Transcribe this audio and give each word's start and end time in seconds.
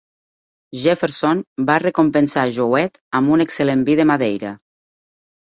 Jefferson 0.85 1.43
va 1.67 1.75
recompensar 1.83 2.47
Jouett 2.57 2.99
amb 3.21 3.35
un 3.37 3.45
excel·lent 3.47 3.85
vi 3.93 4.01
de 4.03 4.09
Madeira. 4.15 4.57